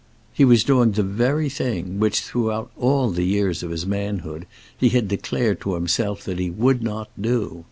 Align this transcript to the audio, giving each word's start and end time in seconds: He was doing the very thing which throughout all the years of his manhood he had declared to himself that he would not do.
He 0.33 0.43
was 0.43 0.63
doing 0.63 0.93
the 0.93 1.03
very 1.03 1.47
thing 1.47 1.99
which 1.99 2.21
throughout 2.21 2.71
all 2.75 3.11
the 3.11 3.21
years 3.23 3.61
of 3.61 3.69
his 3.69 3.85
manhood 3.85 4.47
he 4.75 4.89
had 4.89 5.07
declared 5.07 5.61
to 5.61 5.75
himself 5.75 6.23
that 6.23 6.39
he 6.39 6.49
would 6.49 6.81
not 6.81 7.09
do. 7.21 7.59